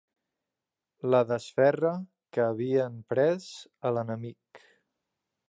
La 1.15 1.19
desferra 1.31 1.91
que 2.37 2.43
havien 2.47 2.97
pres 3.15 3.51
a 3.91 3.95
l'enemic. 3.99 4.65